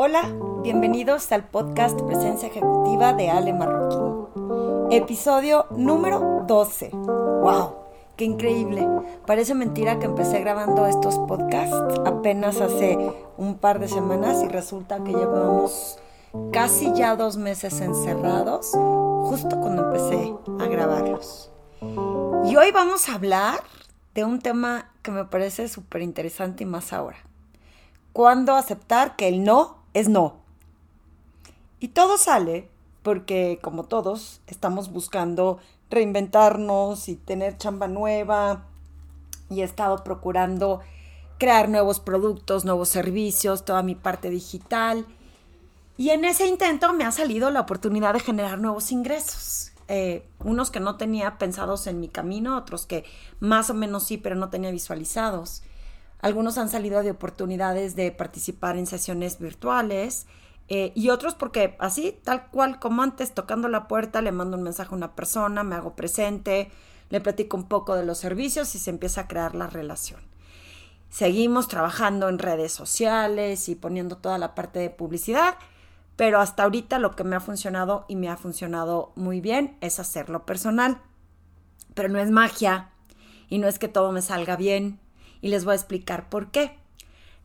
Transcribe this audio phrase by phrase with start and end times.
[0.00, 0.32] Hola,
[0.62, 4.92] bienvenidos al podcast Presencia Ejecutiva de Ale Marroquín.
[4.92, 6.90] Episodio número 12.
[6.92, 7.74] ¡Wow!
[8.14, 8.86] ¡Qué increíble!
[9.26, 11.74] Parece mentira que empecé grabando estos podcasts
[12.06, 12.96] apenas hace
[13.36, 15.98] un par de semanas y resulta que llevamos
[16.52, 21.50] casi ya dos meses encerrados justo cuando empecé a grabarlos.
[22.44, 23.64] Y hoy vamos a hablar
[24.14, 27.18] de un tema que me parece súper interesante y más ahora.
[28.12, 30.36] ¿Cuándo aceptar que el no es no?
[31.80, 32.68] Y todo sale
[33.02, 35.58] porque, como todos, estamos buscando
[35.90, 38.66] reinventarnos y tener chamba nueva
[39.48, 40.80] y he estado procurando
[41.38, 45.06] crear nuevos productos, nuevos servicios, toda mi parte digital.
[45.96, 49.72] Y en ese intento me ha salido la oportunidad de generar nuevos ingresos.
[49.88, 53.04] Eh, unos que no tenía pensados en mi camino, otros que
[53.40, 55.62] más o menos sí, pero no tenía visualizados.
[56.20, 60.26] Algunos han salido de oportunidades de participar en sesiones virtuales
[60.68, 64.64] eh, y otros porque así, tal cual como antes, tocando la puerta, le mando un
[64.64, 66.70] mensaje a una persona, me hago presente,
[67.08, 70.20] le platico un poco de los servicios y se empieza a crear la relación.
[71.08, 75.56] Seguimos trabajando en redes sociales y poniendo toda la parte de publicidad,
[76.16, 80.00] pero hasta ahorita lo que me ha funcionado y me ha funcionado muy bien es
[80.00, 81.00] hacerlo personal.
[81.94, 82.90] Pero no es magia
[83.48, 85.00] y no es que todo me salga bien
[85.40, 86.76] y les voy a explicar por qué.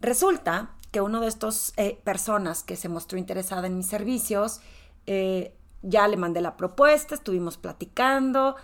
[0.02, 4.62] Resulta que uno de estos eh, personas que se mostró interesada en mis servicios,
[5.08, 8.56] eh, ya le mandé la propuesta, estuvimos platicando,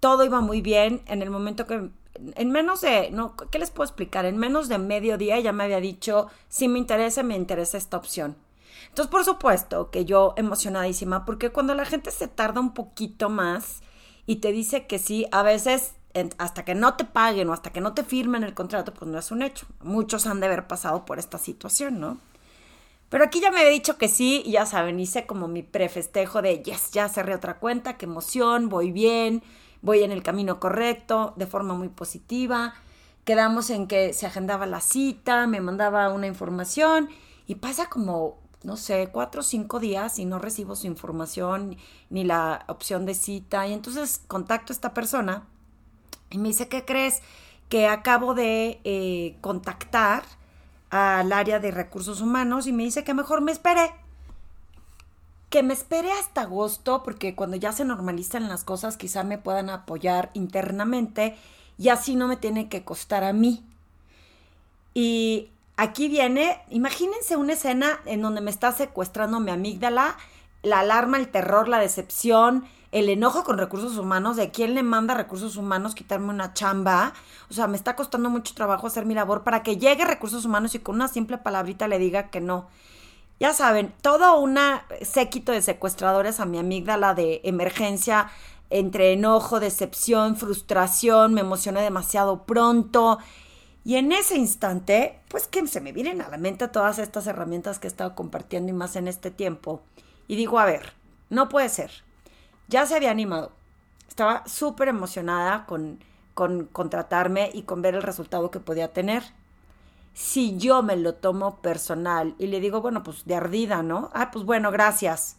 [0.00, 1.02] todo iba muy bien.
[1.06, 1.90] En el momento que,
[2.34, 4.26] en menos de, no, ¿qué les puedo explicar?
[4.26, 7.96] En menos de medio día ya me había dicho, si me interesa, me interesa esta
[7.96, 8.36] opción.
[8.88, 13.80] Entonces, por supuesto que yo emocionadísima, porque cuando la gente se tarda un poquito más
[14.26, 15.94] y te dice que sí, a veces
[16.38, 19.18] hasta que no te paguen o hasta que no te firmen el contrato, pues no
[19.18, 19.66] es un hecho.
[19.82, 22.18] Muchos han de haber pasado por esta situación, ¿no?
[23.08, 26.62] Pero aquí ya me había dicho que sí, ya saben, hice como mi prefestejo de,
[26.62, 29.42] yes, ya cerré otra cuenta, qué emoción, voy bien,
[29.80, 32.74] voy en el camino correcto, de forma muy positiva.
[33.24, 37.08] Quedamos en que se agendaba la cita, me mandaba una información
[37.46, 41.76] y pasa como, no sé, cuatro o cinco días y no recibo su información
[42.10, 43.66] ni la opción de cita.
[43.66, 45.46] Y entonces contacto a esta persona
[46.30, 47.20] y me dice, ¿qué crees?
[47.68, 50.24] Que acabo de eh, contactar
[50.90, 53.90] al área de recursos humanos y me dice que mejor me espere.
[55.50, 59.70] Que me espere hasta agosto porque cuando ya se normalizan las cosas quizá me puedan
[59.70, 61.36] apoyar internamente
[61.78, 63.64] y así no me tiene que costar a mí.
[64.92, 70.16] Y aquí viene, imagínense una escena en donde me está secuestrando mi amígdala,
[70.62, 75.14] la alarma, el terror, la decepción, el enojo con recursos humanos, de quién le manda
[75.14, 77.12] recursos humanos quitarme una chamba.
[77.50, 80.74] O sea, me está costando mucho trabajo hacer mi labor para que llegue recursos humanos
[80.74, 82.68] y con una simple palabrita le diga que no.
[83.40, 84.58] Ya saben, todo un
[85.02, 88.30] séquito de secuestradores a mi amígdala de emergencia,
[88.70, 93.18] entre enojo, decepción, frustración, me emocioné demasiado pronto.
[93.84, 97.78] Y en ese instante, pues que se me vienen a la mente todas estas herramientas
[97.78, 99.82] que he estado compartiendo y más en este tiempo.
[100.26, 100.94] Y digo, a ver,
[101.30, 102.07] no puede ser
[102.68, 103.52] ya se había animado.
[104.08, 105.98] Estaba súper emocionada con,
[106.34, 109.22] con contratarme y con ver el resultado que podía tener.
[110.14, 114.10] Si yo me lo tomo personal y le digo, bueno, pues de ardida, ¿no?
[114.14, 115.36] Ah, pues bueno, gracias.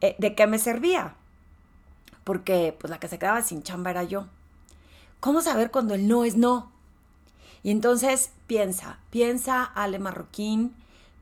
[0.00, 1.14] Eh, ¿De qué me servía?
[2.24, 4.26] Porque pues la que se quedaba sin chamba era yo.
[5.20, 6.70] ¿Cómo saber cuando el no es no?
[7.62, 10.74] Y entonces piensa, piensa Ale Marroquín,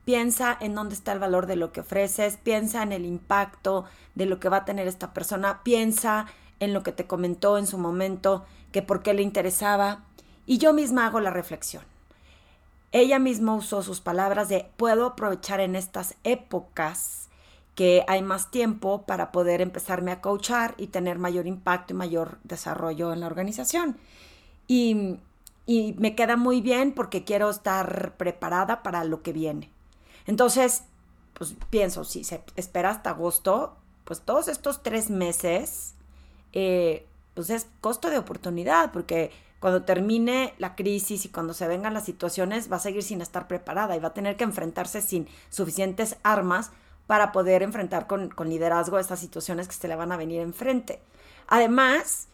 [0.05, 4.25] piensa en dónde está el valor de lo que ofreces, piensa en el impacto de
[4.25, 6.25] lo que va a tener esta persona, piensa
[6.59, 10.03] en lo que te comentó en su momento, que por qué le interesaba,
[10.45, 11.83] y yo misma hago la reflexión.
[12.91, 17.29] Ella misma usó sus palabras de puedo aprovechar en estas épocas
[17.75, 22.39] que hay más tiempo para poder empezarme a coachar y tener mayor impacto y mayor
[22.43, 23.97] desarrollo en la organización.
[24.67, 25.17] Y,
[25.65, 29.69] y me queda muy bien porque quiero estar preparada para lo que viene.
[30.29, 30.83] Entonces,
[31.33, 35.95] pues pienso, si se espera hasta agosto, pues todos estos tres meses,
[36.53, 41.95] eh, pues es costo de oportunidad, porque cuando termine la crisis y cuando se vengan
[41.95, 45.27] las situaciones, va a seguir sin estar preparada y va a tener que enfrentarse sin
[45.49, 46.69] suficientes armas
[47.07, 51.01] para poder enfrentar con, con liderazgo estas situaciones que se le van a venir enfrente.
[51.47, 52.27] Además,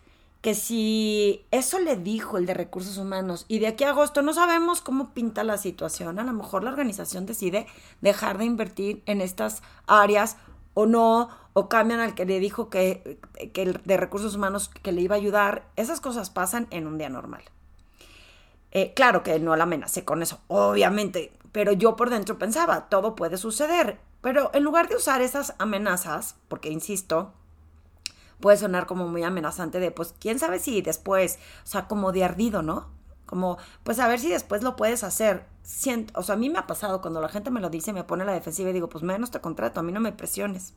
[0.46, 4.32] que si eso le dijo el de recursos humanos y de aquí a agosto no
[4.32, 7.66] sabemos cómo pinta la situación, a lo mejor la organización decide
[8.02, 10.38] dejar de invertir en estas áreas
[10.76, 13.18] o no, o cambian al que le dijo que,
[13.56, 17.10] el de recursos humanos que le iba a ayudar, esas cosas pasan en un día
[17.10, 17.42] normal.
[18.70, 23.16] Eh, claro que no la amenacé con eso, obviamente, pero yo por dentro pensaba, todo
[23.16, 23.98] puede suceder.
[24.22, 27.34] Pero en lugar de usar esas amenazas, porque insisto,
[28.46, 32.24] puede sonar como muy amenazante de, pues, quién sabe si después, o sea, como de
[32.24, 32.92] ardido, ¿no?
[33.26, 35.48] Como, pues a ver si después lo puedes hacer.
[35.64, 38.04] Siento, o sea, a mí me ha pasado cuando la gente me lo dice, me
[38.04, 40.76] pone la defensiva y digo, pues menos te contrato, a mí no me presiones.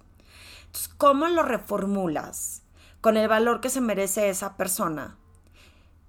[0.64, 2.62] Entonces, ¿cómo lo reformulas
[3.02, 5.18] con el valor que se merece esa persona?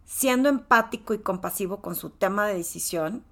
[0.06, 3.26] Siendo empático y compasivo con su tema de decisión.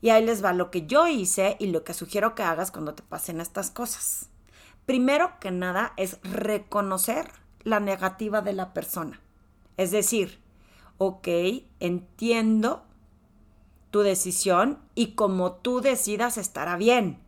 [0.00, 2.94] Y ahí les va lo que yo hice y lo que sugiero que hagas cuando
[2.94, 4.28] te pasen estas cosas.
[4.86, 9.20] Primero que nada es reconocer la negativa de la persona.
[9.76, 10.40] Es decir,
[10.98, 11.28] ok,
[11.80, 12.84] entiendo
[13.90, 17.18] tu decisión y como tú decidas estará bien.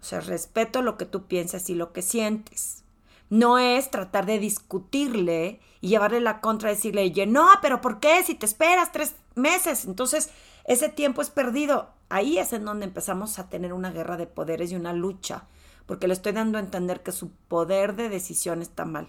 [0.00, 2.84] O sea, respeto lo que tú piensas y lo que sientes.
[3.28, 8.22] No es tratar de discutirle y llevarle la contra, decirle, oye, no, pero ¿por qué?
[8.22, 10.30] Si te esperas tres meses, entonces
[10.64, 11.90] ese tiempo es perdido.
[12.08, 15.44] Ahí es en donde empezamos a tener una guerra de poderes y una lucha,
[15.86, 19.08] porque le estoy dando a entender que su poder de decisión está mal.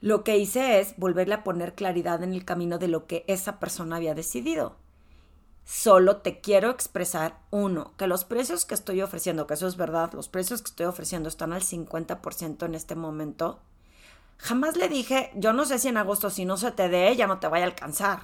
[0.00, 3.58] Lo que hice es volverle a poner claridad en el camino de lo que esa
[3.58, 4.76] persona había decidido.
[5.64, 10.12] Solo te quiero expresar, uno, que los precios que estoy ofreciendo, que eso es verdad,
[10.12, 13.58] los precios que estoy ofreciendo están al 50% en este momento.
[14.38, 17.26] Jamás le dije, yo no sé si en agosto si no se te dé, ya
[17.26, 18.20] no te vaya a alcanzar.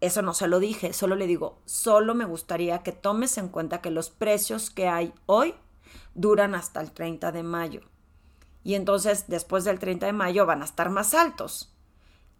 [0.00, 3.82] Eso no se lo dije, solo le digo, solo me gustaría que tomes en cuenta
[3.82, 5.54] que los precios que hay hoy
[6.14, 7.91] duran hasta el 30 de mayo
[8.64, 11.74] y entonces después del 30 de mayo van a estar más altos.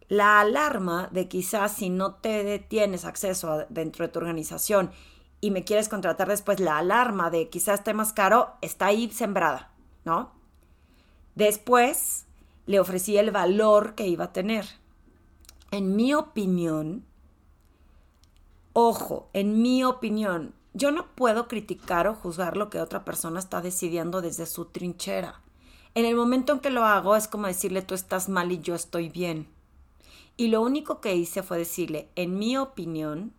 [0.08, 4.90] La alarma de quizás si no te tienes acceso dentro de tu organización
[5.40, 9.72] y me quieres contratar después, la alarma de quizás esté más caro está ahí sembrada,
[10.04, 10.32] ¿no?
[11.34, 12.26] Después
[12.66, 14.66] le ofrecí el valor que iba a tener.
[15.70, 17.04] En mi opinión,
[18.72, 23.60] ojo, en mi opinión, yo no puedo criticar o juzgar lo que otra persona está
[23.60, 25.40] decidiendo desde su trinchera.
[25.94, 28.74] En el momento en que lo hago es como decirle tú estás mal y yo
[28.74, 29.48] estoy bien.
[30.36, 33.34] Y lo único que hice fue decirle, en mi opinión,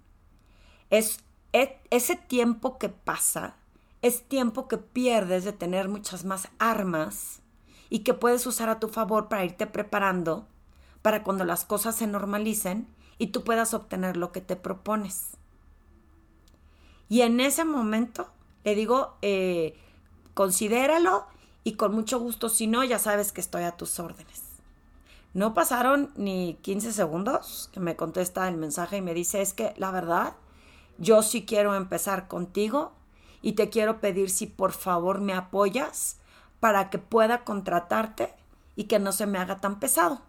[0.90, 1.20] es
[1.52, 3.56] e, ese tiempo que pasa,
[4.02, 7.42] es tiempo que pierdes de tener muchas más armas
[7.90, 10.48] y que puedes usar a tu favor para irte preparando
[11.02, 15.38] para cuando las cosas se normalicen y tú puedas obtener lo que te propones.
[17.10, 18.30] Y en ese momento
[18.64, 19.78] le digo, eh,
[20.34, 21.28] considéralo
[21.64, 24.44] y con mucho gusto, si no, ya sabes que estoy a tus órdenes.
[25.34, 29.74] No pasaron ni 15 segundos que me contesta el mensaje y me dice, es que
[29.78, 30.36] la verdad,
[30.98, 32.92] yo sí quiero empezar contigo
[33.42, 36.18] y te quiero pedir si por favor me apoyas
[36.60, 38.34] para que pueda contratarte
[38.76, 40.22] y que no se me haga tan pesado.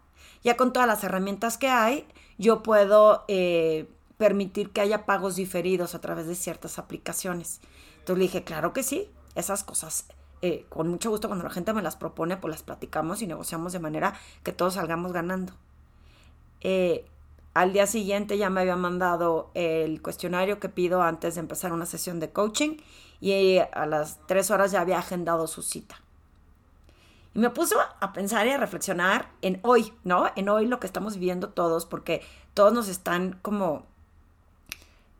[0.42, 2.06] Ya con todas las herramientas que hay,
[2.38, 7.60] yo puedo eh, permitir que haya pagos diferidos a través de ciertas aplicaciones.
[7.98, 10.06] Entonces le dije, claro que sí, esas cosas
[10.46, 13.72] eh, con mucho gusto cuando la gente me las propone, pues las platicamos y negociamos
[13.72, 14.12] de manera
[14.42, 15.54] que todos salgamos ganando.
[16.60, 17.06] Eh,
[17.54, 21.86] al día siguiente ya me había mandado el cuestionario que pido antes de empezar una
[21.86, 22.76] sesión de coaching
[23.22, 26.02] y a las tres horas ya había agendado su cita.
[27.34, 30.26] Y me puso a pensar y a reflexionar en hoy, ¿no?
[30.36, 32.20] En hoy lo que estamos viviendo todos, porque
[32.52, 33.86] todos nos están como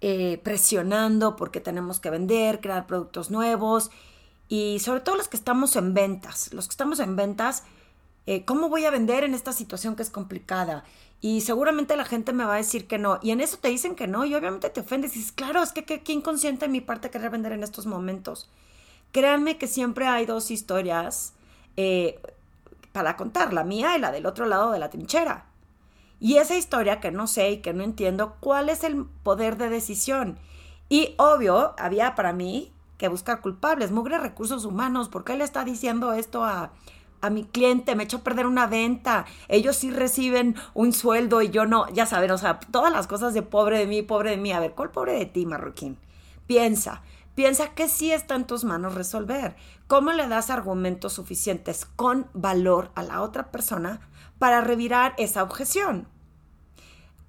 [0.02, 3.90] eh, presionando porque tenemos que vender, crear productos nuevos
[4.48, 7.65] y sobre todo los que estamos en ventas, los que estamos en ventas,
[8.27, 10.84] eh, ¿cómo voy a vender en esta situación que es complicada?
[11.20, 13.19] Y seguramente la gente me va a decir que no.
[13.22, 15.17] Y en eso te dicen que no y obviamente te ofendes.
[15.17, 18.51] Y dices, claro, es que qué inconsciente de mi parte querer vender en estos momentos.
[19.13, 21.32] Créanme que siempre hay dos historias
[21.77, 22.20] eh,
[22.93, 25.46] para contar, la mía y la del otro lado de la trinchera.
[26.20, 29.70] Y esa historia que no sé y que no entiendo, ¿cuál es el poder de
[29.70, 30.39] decisión?
[30.89, 33.91] Y obvio, había para mí que buscar culpables.
[33.91, 36.72] Mugre recursos humanos, ¿por qué le está diciendo esto a,
[37.20, 37.96] a mi cliente?
[37.96, 39.27] Me echó a perder una venta.
[39.48, 41.89] Ellos sí reciben un sueldo y yo no.
[41.91, 44.53] Ya saben, o sea, todas las cosas de pobre de mí, pobre de mí.
[44.53, 45.98] A ver, ¿cuál pobre de ti, Marroquín?
[46.46, 47.03] Piensa,
[47.34, 49.56] piensa que sí está en tus manos resolver.
[49.86, 54.01] ¿Cómo le das argumentos suficientes con valor a la otra persona
[54.39, 56.08] para revirar esa objeción?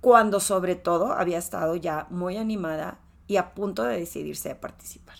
[0.01, 5.17] Cuando sobre todo había estado ya muy animada y a punto de decidirse a participar.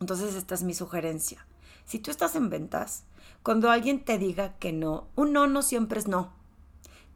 [0.00, 1.46] Entonces esta es mi sugerencia.
[1.84, 3.04] Si tú estás en ventas,
[3.42, 6.32] cuando alguien te diga que no, un no no siempre es no.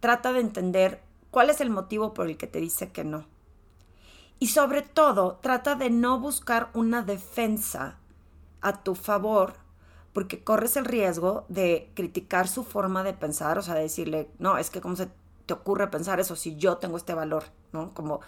[0.00, 3.26] Trata de entender cuál es el motivo por el que te dice que no.
[4.38, 7.98] Y sobre todo, trata de no buscar una defensa
[8.60, 9.54] a tu favor,
[10.12, 14.70] porque corres el riesgo de criticar su forma de pensar, o sea, decirle, no, es
[14.70, 15.08] que como se
[15.46, 17.94] te ocurre pensar eso si yo tengo este valor, ¿no?
[17.94, 18.20] Como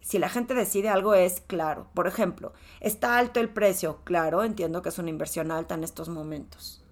[0.00, 1.88] si la gente decide algo es claro.
[1.94, 6.08] Por ejemplo, está alto el precio, claro, entiendo que es una inversión alta en estos
[6.08, 6.84] momentos.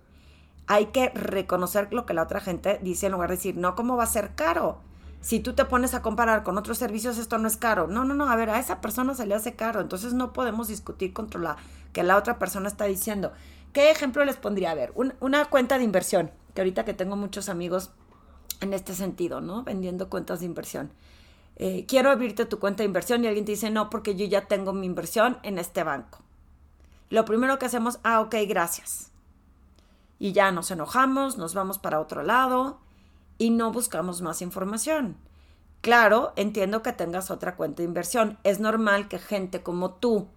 [0.67, 3.97] Hay que reconocer lo que la otra gente dice en lugar de decir, no, ¿cómo
[3.97, 4.81] va a ser caro?
[5.21, 7.87] Si tú te pones a comparar con otros servicios, esto no es caro.
[7.87, 10.69] No, no, no, a ver, a esa persona se le hace caro, entonces no podemos
[10.69, 11.57] discutir contra la
[11.93, 13.33] que la otra persona está diciendo.
[13.73, 14.71] ¿Qué ejemplo les pondría?
[14.71, 17.91] A ver, una cuenta de inversión, que ahorita que tengo muchos amigos
[18.61, 19.65] en este sentido, ¿no?
[19.65, 20.91] Vendiendo cuentas de inversión.
[21.57, 24.47] Eh, quiero abrirte tu cuenta de inversión y alguien te dice, no, porque yo ya
[24.47, 26.21] tengo mi inversión en este banco.
[27.09, 29.11] Lo primero que hacemos, ah, ok, gracias.
[30.19, 32.81] Y ya nos enojamos, nos vamos para otro lado
[33.39, 35.17] y no buscamos más información.
[35.81, 38.39] Claro, entiendo que tengas otra cuenta de inversión.
[38.45, 40.29] Es normal que gente como tú,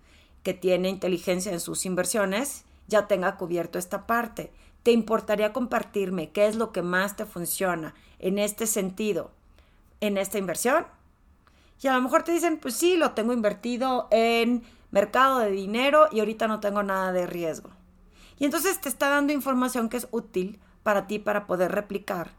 [0.43, 4.51] que tiene inteligencia en sus inversiones, ya tenga cubierto esta parte.
[4.83, 9.31] ¿Te importaría compartirme qué es lo que más te funciona en este sentido,
[10.01, 10.85] en esta inversión?
[11.81, 16.07] Y a lo mejor te dicen, pues sí, lo tengo invertido en mercado de dinero
[16.11, 17.69] y ahorita no tengo nada de riesgo.
[18.37, 22.31] Y entonces te está dando información que es útil para ti para poder replicar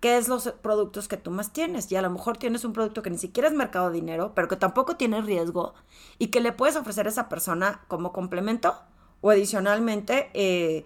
[0.00, 1.90] qué es los productos que tú más tienes.
[1.90, 4.48] Y a lo mejor tienes un producto que ni siquiera es mercado de dinero, pero
[4.48, 5.74] que tampoco tiene riesgo
[6.18, 8.74] y que le puedes ofrecer a esa persona como complemento
[9.20, 10.84] o adicionalmente eh,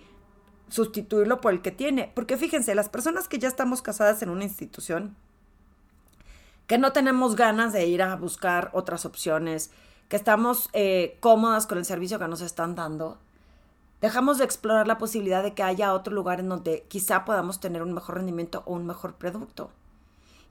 [0.69, 2.11] sustituirlo por el que tiene.
[2.15, 5.17] Porque fíjense, las personas que ya estamos casadas en una institución,
[6.71, 9.73] que no tenemos ganas de ir a buscar otras opciones,
[10.09, 13.19] que estamos eh, cómodas con el servicio que nos están dando,
[14.01, 17.83] dejamos de explorar la posibilidad de que haya otro lugar en donde quizá podamos tener
[17.83, 19.73] un mejor rendimiento o un mejor producto.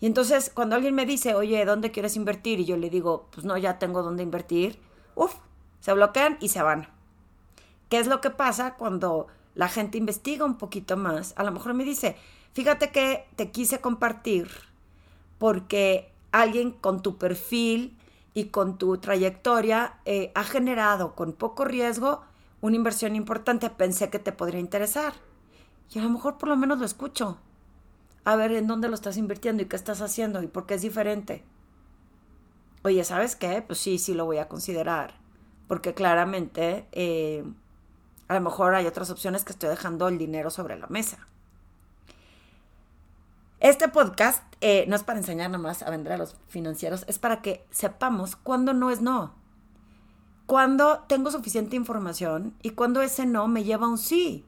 [0.01, 2.59] Y entonces, cuando alguien me dice, oye, ¿dónde quieres invertir?
[2.59, 4.77] Y yo le digo, pues no, ya tengo dónde invertir,
[5.15, 5.35] uff,
[5.79, 6.89] se bloquean y se van.
[7.87, 11.33] ¿Qué es lo que pasa cuando la gente investiga un poquito más?
[11.37, 12.17] A lo mejor me dice,
[12.51, 14.68] fíjate que te quise compartir
[15.39, 17.97] porque alguien con tu perfil
[18.35, 22.21] y con tu trayectoria eh, ha generado con poco riesgo
[22.61, 25.13] una inversión importante, pensé que te podría interesar.
[25.91, 27.37] Y a lo mejor por lo menos lo escucho.
[28.25, 30.81] A ver en dónde lo estás invirtiendo y qué estás haciendo y por qué es
[30.81, 31.43] diferente.
[32.83, 33.63] Oye, ¿sabes qué?
[33.65, 35.15] Pues sí, sí lo voy a considerar.
[35.67, 37.43] Porque claramente eh,
[38.27, 41.27] a lo mejor hay otras opciones que estoy dejando el dinero sobre la mesa.
[43.59, 47.41] Este podcast eh, no es para enseñar nomás a vender a los financieros, es para
[47.41, 49.33] que sepamos cuándo no es no.
[50.45, 54.45] Cuando tengo suficiente información y cuando ese no me lleva a un sí.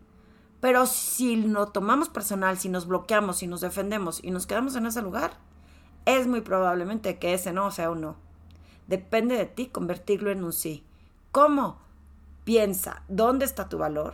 [0.62, 4.86] Pero si lo tomamos personal, si nos bloqueamos, si nos defendemos y nos quedamos en
[4.86, 5.34] ese lugar,
[6.06, 8.16] es muy probablemente que ese no sea un no.
[8.88, 10.86] Depende de ti convertirlo en un sí.
[11.34, 11.80] ¿Cómo?
[12.46, 14.14] Piensa, ¿dónde está tu valor?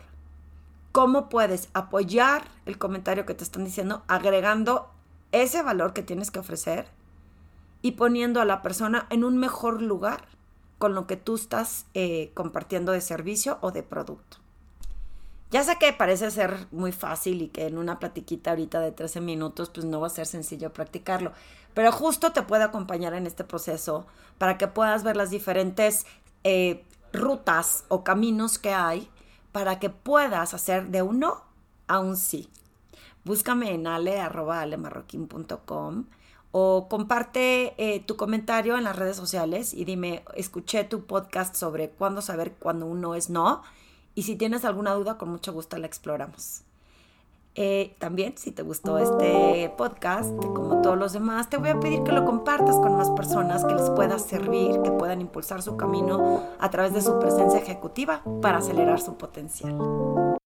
[0.97, 4.89] Cómo puedes apoyar el comentario que te están diciendo agregando
[5.31, 6.87] ese valor que tienes que ofrecer
[7.83, 10.25] y poniendo a la persona en un mejor lugar
[10.79, 14.37] con lo que tú estás eh, compartiendo de servicio o de producto.
[15.51, 19.21] Ya sé que parece ser muy fácil y que en una platiquita ahorita de 13
[19.21, 21.31] minutos pues no va a ser sencillo practicarlo,
[21.75, 24.07] pero justo te puede acompañar en este proceso
[24.39, 26.07] para que puedas ver las diferentes
[26.43, 29.07] eh, rutas o caminos que hay
[29.57, 31.41] para que puedas hacer de un no
[31.87, 32.47] a un sí.
[33.23, 34.21] Búscame en ale,
[36.51, 41.89] o comparte eh, tu comentario en las redes sociales y dime, escuché tu podcast sobre
[41.89, 43.63] cuándo saber cuándo un no es no.
[44.13, 46.61] Y si tienes alguna duda, con mucho gusto la exploramos.
[47.59, 52.03] Eh, también, si te gustó este podcast, como todos los demás, te voy a pedir
[52.03, 56.43] que lo compartas con más personas que les pueda servir, que puedan impulsar su camino
[56.59, 59.75] a través de su presencia ejecutiva para acelerar su potencial.